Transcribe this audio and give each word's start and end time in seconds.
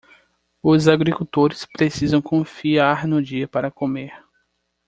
Os 0.63 0.87
agricultores 0.87 1.63
precisam 1.63 2.23
confiar 2.23 3.05
no 3.07 3.21
dia 3.21 3.47
para 3.47 3.69
comer 3.69 4.11